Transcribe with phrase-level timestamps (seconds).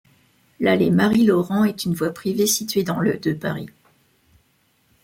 [0.59, 3.69] L'allée Marie-Laurent est une voie privée située dans le de Paris.